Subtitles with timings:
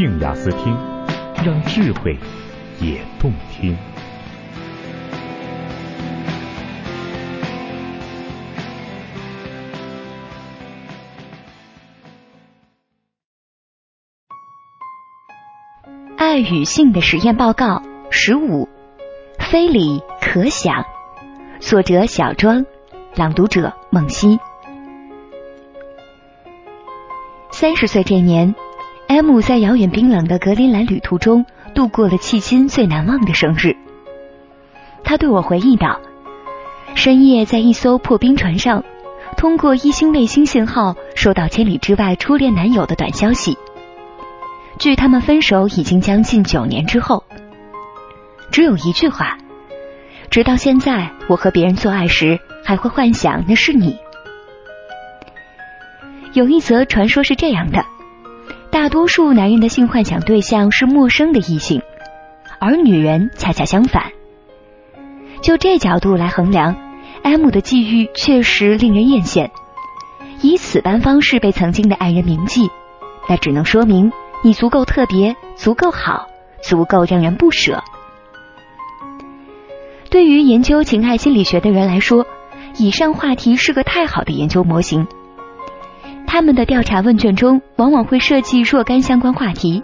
[0.00, 0.74] 静雅思听，
[1.44, 2.16] 让智慧
[2.80, 3.76] 也动听。
[16.16, 18.66] 爱与性的实验报告十五，
[19.38, 20.82] 非礼可想。
[21.60, 22.64] 作者小庄，
[23.16, 24.40] 朗读者梦溪。
[27.50, 28.54] 三十岁这年
[29.10, 33.74] ，M 在遥远冰冷的格陵兰旅途中度过了迄今最难忘的生日。
[35.02, 36.00] 他对我回忆道
[36.94, 38.84] ：“深夜在一艘破冰船上，
[39.36, 43.58] 通过一星卫星信号收到千里之外初恋男友的短消息。
[44.78, 47.24] 距他们分手已经将近九年之后，
[48.52, 49.38] 只有一句话：
[50.30, 53.98] 直到现在，我和别人做爱时还会幻想那是你。”
[56.32, 57.84] 有一则传说是这样的：
[58.70, 61.82] 大多数男人的性幻想对象是陌生的异性，
[62.60, 64.12] 而女人恰恰相反。
[65.42, 66.76] 就这角度来衡量
[67.22, 69.50] ，M 的际遇确实令人艳羡。
[70.40, 72.70] 以此般方式被曾经的爱人铭记，
[73.28, 76.28] 那只能说明你足够特别、足够好、
[76.62, 77.82] 足够让人不舍。
[80.10, 82.24] 对于研究情爱心理学的人来说，
[82.78, 85.06] 以上话题是个太好的研究模型。
[86.40, 89.82] 他们的调查问卷中往往会设计若干相关话题，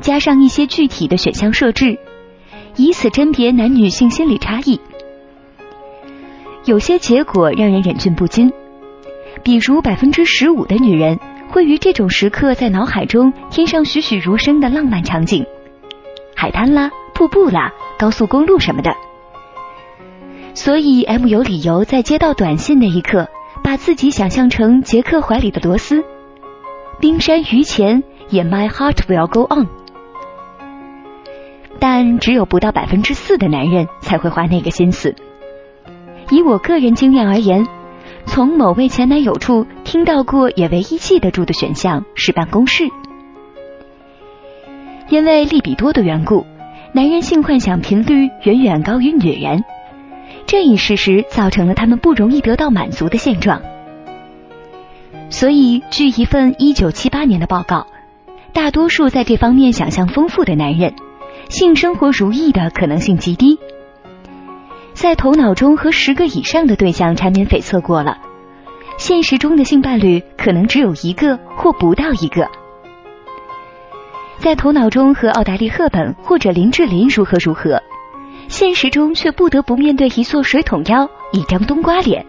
[0.00, 1.98] 加上一些具体的选项设置，
[2.76, 4.80] 以此甄别男女性心理差异。
[6.64, 8.50] 有些结果让人忍俊不禁，
[9.42, 11.20] 比如百分之十五的女人
[11.50, 15.44] 会于这种时刻在脑海中添上栩栩如生的浪漫场景，
[16.34, 18.90] 海滩啦、瀑布啦、高速公路什么的。
[20.54, 23.28] 所以 M 有理由在接到短信那一刻。
[23.62, 26.04] 把自己想象成杰克怀里的罗斯，
[27.00, 29.68] 冰山于前，也 My heart will go on。
[31.78, 35.14] 但只有不到百分之四的男人才会花那个心思。
[36.30, 37.66] 以我个人经验而言，
[38.24, 42.84] 从某位前男友处听到过也唯一记得住的选项是办公室，
[45.08, 46.46] 因为利比多的缘故，
[46.92, 49.64] 男人性幻想频率远远高于女人。
[50.52, 53.62] 这一事实造成了他们不容易得到满足的现状，
[55.30, 57.86] 所以据一份一九七八年的报告，
[58.52, 60.94] 大多数在这方面想象丰富的男人，
[61.48, 63.58] 性生活如意的可能性极低。
[64.92, 68.18] 在头脑中和十个以上的对象缠绵悱恻过了，
[68.98, 72.46] 现实中的性伴侣可能只有一个或不到一个。
[74.36, 77.82] 在头脑中和奥黛丽·赫本或者林志玲如何如何。
[78.62, 82.24] 现实中却不得不面对一座水桶腰，一张冬瓜脸。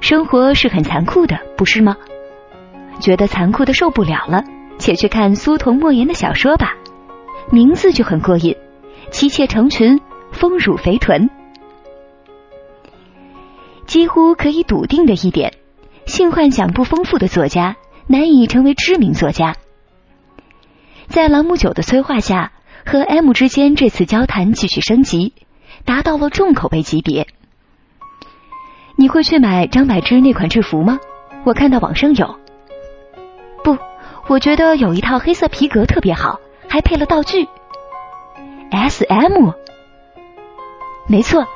[0.00, 1.96] 生活是很残酷的，不是吗？
[3.00, 4.44] 觉得残酷的受不了了，
[4.78, 6.76] 且去看苏童莫言的小说吧，
[7.50, 8.56] 名字就很过瘾：
[9.10, 10.00] 妻妾成群，
[10.30, 11.28] 丰乳肥臀。
[13.86, 15.52] 几乎可以笃定的一点，
[16.06, 17.74] 性幻想不丰富的作家
[18.06, 19.56] 难以成为知名作家。
[21.08, 22.52] 在朗姆酒的催化下。
[22.84, 25.32] 和 M 之间这次交谈继续升级，
[25.84, 27.26] 达到了重口味级别。
[28.96, 30.98] 你会去买张柏芝那款制服吗？
[31.44, 32.36] 我看到网上有。
[33.64, 33.78] 不，
[34.28, 37.48] 我觉得有一套黑色皮革特别好，还配了道具。
[38.70, 39.50] S.M.
[41.08, 41.46] 没错，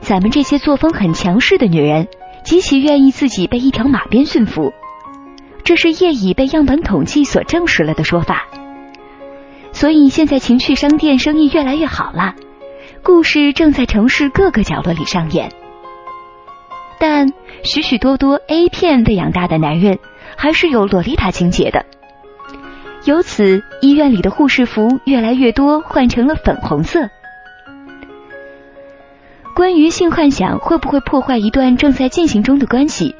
[0.00, 2.08] 咱们这些作风很强势的女人，
[2.44, 4.72] 极其愿意自己被一条马鞭驯服。
[5.64, 8.46] 这是业已被样本统计所证实了的说法。
[9.76, 12.34] 所以现在情趣商店生意越来越好了，
[13.02, 15.52] 故事正在城市各个角落里上演。
[16.98, 19.98] 但许许多多 A 片被养大的男人，
[20.34, 21.84] 还是有洛丽塔情节的。
[23.04, 27.10] 由此，医院里的护士服越来越多换成了粉红色。
[29.54, 33.14] 关于性幻想会不会破坏一段正在进行中的关系，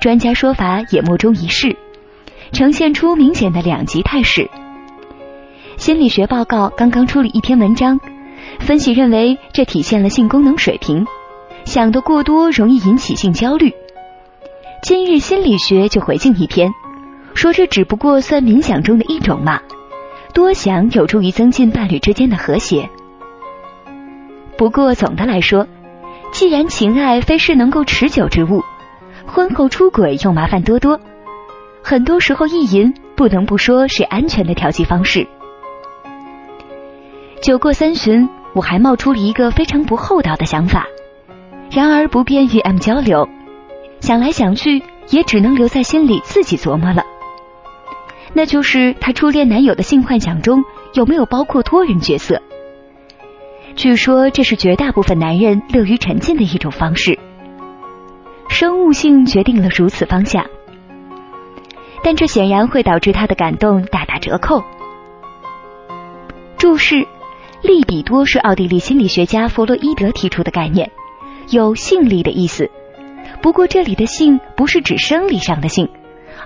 [0.00, 1.76] 专家说法也莫衷一是，
[2.50, 4.50] 呈现出明显的两极态势。
[5.84, 8.00] 心理学报告刚刚出了一篇文章，
[8.58, 11.06] 分析认为这体现了性功能水平，
[11.66, 13.70] 想得过多容易引起性焦虑。
[14.82, 16.72] 今日心理学就回敬一篇，
[17.34, 19.60] 说这只不过算冥想中的一种嘛，
[20.32, 22.88] 多想有助于增进伴侣之间的和谐。
[24.56, 25.66] 不过总的来说，
[26.32, 28.62] 既然情爱非是能够持久之物，
[29.26, 30.98] 婚后出轨又麻烦多多，
[31.82, 35.28] 很多时候意淫不能不说是安全的调剂方式。
[37.44, 40.86] 酒过三巡，我还冒出了一个非常不厚道的想法，
[41.70, 43.28] 然而不便与 M 交流，
[44.00, 47.04] 想来想去也只能留在心里自己琢磨了。
[48.32, 50.64] 那就是她初恋男友的性幻想中
[50.94, 52.40] 有没有包括多人角色。
[53.76, 57.18] 据说这是绝大部分男人乐于沉浸的一种方式。
[58.48, 60.46] 生物性决定了如此方向，
[62.02, 64.64] 但这显然会导致他的感动大打折扣。
[66.56, 67.06] 注释：
[67.64, 70.90] 利比多是奥地利心理学家弗洛伊德提出的概念，
[71.50, 72.70] 有性力的意思。
[73.40, 75.88] 不过这里的性不是指生理上的性，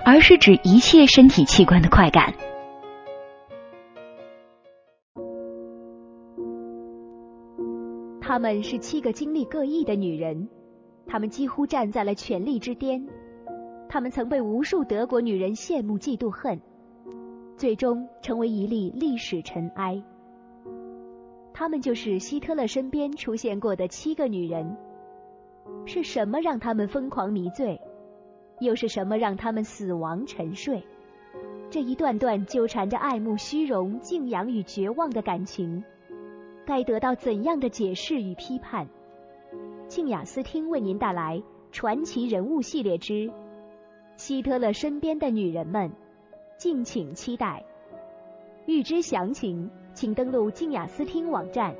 [0.05, 2.33] 而是指一切身体器官的快感。
[8.21, 10.47] 她们是七个经历各异的女人，
[11.05, 13.05] 她们几乎站在了权力之巅，
[13.89, 16.61] 她们曾被无数德国女人羡慕、嫉妒、恨，
[17.57, 20.01] 最终成为一粒历史尘埃。
[21.53, 24.77] 她们就是希特勒身边出现过的七个女人。
[25.85, 27.79] 是什么让他们疯狂迷醉？
[28.59, 30.83] 又是什么让他们死亡沉睡？
[31.69, 35.83] 这一段段纠缠着爱慕、虚荣、敬仰与绝望的感情。
[36.65, 38.87] 该得到怎样的解释与批判？
[39.87, 41.41] 静雅思听为您带来
[41.71, 43.13] 传奇人物系列之
[44.17, 45.89] 《希特勒身边的女人们》，
[46.57, 47.63] 敬请期待。
[48.65, 51.75] 欲知详情，请登录静雅思听网站。